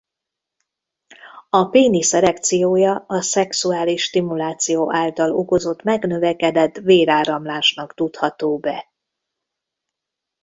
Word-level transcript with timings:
A 1.49 1.65
pénisz 1.69 2.13
erekciója 2.13 3.03
a 3.07 3.21
szexuális 3.21 4.03
stimuláció 4.03 4.93
által 4.93 5.31
okozott 5.31 5.81
megnövekedett 5.83 6.75
véráramlásnak 6.77 7.93
tudható 7.93 8.57
be. 8.57 8.89